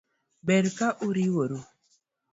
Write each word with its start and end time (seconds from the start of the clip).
Ber 0.47 0.65
ka 0.77 0.87
uriuru 1.07 1.57